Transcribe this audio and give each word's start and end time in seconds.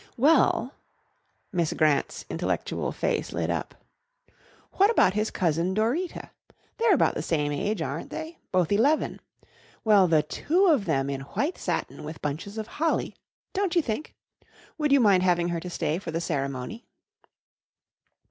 "Well," 0.17 0.73
Miss 1.51 1.73
Grant's 1.73 2.25
intellectual 2.27 2.91
face 2.91 3.33
lit 3.33 3.51
up 3.51 3.75
"what 4.71 4.89
about 4.89 5.13
his 5.13 5.29
cousin 5.29 5.75
Dorita. 5.75 6.31
They're 6.77 6.95
about 6.95 7.13
the 7.13 7.21
same 7.21 7.51
age, 7.51 7.83
aren't 7.83 8.09
they? 8.09 8.39
Both 8.51 8.71
eleven. 8.71 9.19
Well, 9.83 10.07
the 10.07 10.23
two 10.23 10.65
of 10.65 10.85
them 10.85 11.07
in 11.11 11.21
white 11.21 11.59
satin 11.59 12.03
with 12.03 12.19
bunches 12.19 12.57
of 12.57 12.65
holly. 12.81 13.15
Don't 13.53 13.75
you 13.75 13.83
think? 13.83 14.15
Would 14.79 14.91
you 14.91 14.99
mind 14.99 15.21
having 15.21 15.49
her 15.49 15.59
to 15.59 15.69
stay 15.69 15.99
for 15.99 16.09
the 16.09 16.19
ceremony?" 16.19 16.87